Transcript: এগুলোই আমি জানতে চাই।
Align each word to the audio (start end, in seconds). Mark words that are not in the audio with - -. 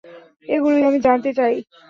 এগুলোই 0.49 0.83
আমি 0.89 0.99
জানতে 1.05 1.29
চাই। 1.37 1.53